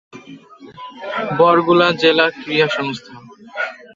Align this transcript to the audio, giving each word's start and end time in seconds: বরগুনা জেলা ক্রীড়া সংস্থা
বরগুনা 1.37 1.87
জেলা 2.01 2.25
ক্রীড়া 2.37 2.67
সংস্থা 2.77 3.13